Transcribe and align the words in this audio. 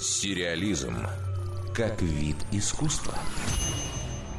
Сериализм 0.00 0.96
как 1.74 2.00
вид 2.00 2.36
искусства. 2.52 3.14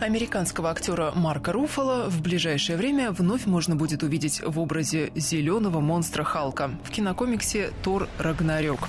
Американского 0.00 0.70
актера 0.70 1.12
Марка 1.14 1.52
Руффало 1.52 2.08
в 2.08 2.22
ближайшее 2.22 2.78
время 2.78 3.12
вновь 3.12 3.44
можно 3.44 3.76
будет 3.76 4.02
увидеть 4.02 4.40
в 4.42 4.58
образе 4.58 5.12
зеленого 5.14 5.80
монстра 5.80 6.24
Халка 6.24 6.70
в 6.84 6.90
кинокомиксе 6.90 7.70
«Тор 7.82 8.08
Рагнарёк». 8.18 8.88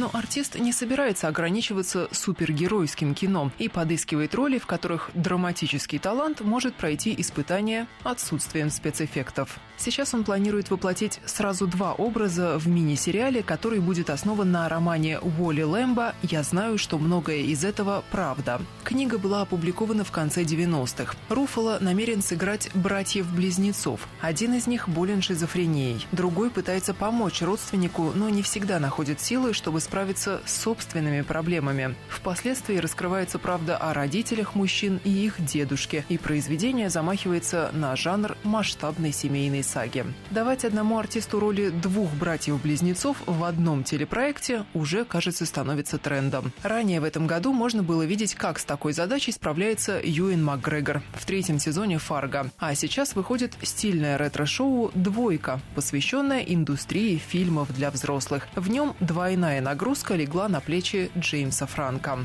Но 0.00 0.08
артист 0.14 0.58
не 0.58 0.72
собирается 0.72 1.28
ограничиваться 1.28 2.08
супергеройским 2.10 3.14
кино 3.14 3.52
и 3.58 3.68
подыскивает 3.68 4.34
роли, 4.34 4.56
в 4.58 4.64
которых 4.64 5.10
драматический 5.12 5.98
талант 5.98 6.40
может 6.40 6.74
пройти 6.74 7.14
испытание 7.18 7.86
отсутствием 8.02 8.70
спецэффектов. 8.70 9.60
Сейчас 9.76 10.14
он 10.14 10.24
планирует 10.24 10.70
воплотить 10.70 11.20
сразу 11.26 11.66
два 11.66 11.92
образа 11.92 12.58
в 12.58 12.66
мини-сериале, 12.66 13.42
который 13.42 13.80
будет 13.80 14.08
основан 14.08 14.50
на 14.50 14.68
романе 14.70 15.18
Уолли 15.18 15.62
Лэмбо 15.62 16.14
«Я 16.22 16.42
знаю, 16.44 16.78
что 16.78 16.98
многое 16.98 17.42
из 17.42 17.62
этого 17.62 18.02
правда». 18.10 18.60
Книга 18.84 19.18
была 19.18 19.42
опубликована 19.42 20.04
в 20.04 20.10
конце 20.10 20.44
90-х. 20.44 21.14
Руфало 21.28 21.78
намерен 21.80 22.22
сыграть 22.22 22.70
братьев-близнецов. 22.74 24.06
Один 24.20 24.54
из 24.54 24.66
них 24.66 24.88
болен 24.88 25.20
шизофренией, 25.22 26.06
другой 26.12 26.50
пытается 26.50 26.92
помочь 26.92 27.40
родственнику, 27.42 28.12
но 28.14 28.28
не 28.30 28.42
всегда 28.42 28.78
находит 28.78 29.20
силы, 29.20 29.54
чтобы 29.54 29.80
справиться 29.90 30.40
с 30.46 30.56
собственными 30.56 31.22
проблемами. 31.22 31.96
Впоследствии 32.08 32.76
раскрывается 32.76 33.40
правда 33.40 33.76
о 33.76 33.92
родителях 33.92 34.54
мужчин 34.54 35.00
и 35.02 35.10
их 35.10 35.44
дедушке, 35.44 36.04
и 36.08 36.16
произведение 36.16 36.88
замахивается 36.90 37.70
на 37.72 37.96
жанр 37.96 38.36
масштабной 38.44 39.10
семейной 39.10 39.64
саги. 39.64 40.04
Давать 40.30 40.64
одному 40.64 40.96
артисту 40.96 41.40
роли 41.40 41.70
двух 41.70 42.08
братьев-близнецов 42.12 43.16
в 43.26 43.42
одном 43.42 43.82
телепроекте 43.82 44.64
уже, 44.74 45.04
кажется, 45.04 45.44
становится 45.44 45.98
трендом. 45.98 46.52
Ранее 46.62 47.00
в 47.00 47.04
этом 47.04 47.26
году 47.26 47.52
можно 47.52 47.82
было 47.82 48.04
видеть, 48.04 48.36
как 48.36 48.60
с 48.60 48.64
такой 48.64 48.92
задачей 48.92 49.32
справляется 49.32 50.00
Юэн 50.00 50.44
Макгрегор 50.44 51.02
в 51.14 51.26
третьем 51.26 51.58
сезоне 51.58 51.98
«Фарго». 51.98 52.48
А 52.60 52.76
сейчас 52.76 53.16
выходит 53.16 53.54
стильное 53.62 54.16
ретро-шоу 54.18 54.92
«Двойка», 54.94 55.60
посвященное 55.74 56.42
индустрии 56.42 57.16
фильмов 57.16 57.74
для 57.74 57.90
взрослых. 57.90 58.46
В 58.54 58.70
нем 58.70 58.94
двойная 59.00 59.60
нагрузка 59.70 60.16
легла 60.16 60.48
на 60.48 60.60
плечи 60.60 61.12
Джеймса 61.16 61.64
Франка. 61.64 62.18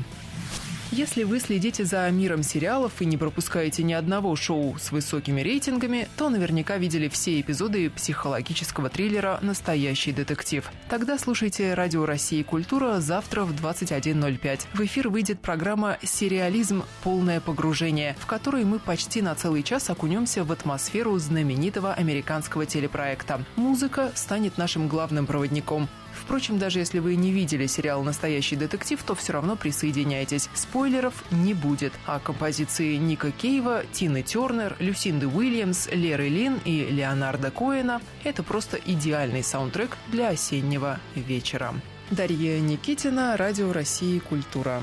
Если 0.90 1.22
вы 1.22 1.38
следите 1.38 1.84
за 1.84 2.10
миром 2.10 2.42
сериалов 2.42 3.00
и 3.00 3.06
не 3.06 3.16
пропускаете 3.16 3.84
ни 3.84 3.92
одного 3.92 4.34
шоу 4.34 4.76
с 4.78 4.90
высокими 4.90 5.40
рейтингами, 5.42 6.08
то 6.16 6.28
наверняка 6.28 6.76
видели 6.76 7.08
все 7.08 7.40
эпизоды 7.40 7.88
психологического 7.90 8.88
триллера 8.88 9.38
«Настоящий 9.42 10.10
детектив». 10.10 10.68
Тогда 10.88 11.18
слушайте 11.18 11.74
«Радио 11.74 12.04
России. 12.04 12.42
Культура» 12.42 12.98
завтра 13.00 13.44
в 13.44 13.52
21.05. 13.52 14.60
В 14.74 14.80
эфир 14.80 15.08
выйдет 15.08 15.38
программа 15.38 15.98
«Сериализм. 16.02 16.82
Полное 17.04 17.40
погружение», 17.40 18.16
в 18.18 18.26
которой 18.26 18.64
мы 18.64 18.80
почти 18.80 19.22
на 19.22 19.36
целый 19.36 19.62
час 19.62 19.88
окунемся 19.88 20.42
в 20.42 20.50
атмосферу 20.50 21.16
знаменитого 21.18 21.92
американского 21.92 22.66
телепроекта. 22.66 23.44
Музыка 23.54 24.10
станет 24.14 24.58
нашим 24.58 24.88
главным 24.88 25.26
проводником. 25.26 25.88
Впрочем, 26.16 26.58
даже 26.58 26.78
если 26.78 26.98
вы 26.98 27.16
не 27.16 27.30
видели 27.30 27.66
сериал 27.66 28.02
«Настоящий 28.02 28.56
детектив», 28.56 29.02
то 29.02 29.14
все 29.14 29.34
равно 29.34 29.56
присоединяйтесь. 29.56 30.48
Спойлеров 30.54 31.24
не 31.30 31.54
будет. 31.54 31.92
А 32.06 32.18
композиции 32.18 32.96
Ника 32.96 33.30
Кейва, 33.30 33.84
Тины 33.92 34.22
Тернер, 34.22 34.76
Люсинды 34.78 35.28
Уильямс, 35.28 35.88
Леры 35.92 36.28
Лин 36.28 36.60
и 36.64 36.86
Леонарда 36.90 37.50
Коэна– 37.50 38.00
это 38.24 38.42
просто 38.42 38.78
идеальный 38.84 39.42
саундтрек 39.42 39.96
для 40.08 40.30
осеннего 40.30 40.98
вечера. 41.14 41.74
Дарья 42.10 42.60
Никитина, 42.60 43.36
Радио 43.36 43.72
России 43.72 44.18
«Культура». 44.18 44.80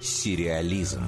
Сериализм. 0.00 1.04